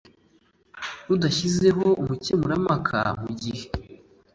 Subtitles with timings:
[1.07, 3.63] Rudashyizeho umukemurampaka mu gihe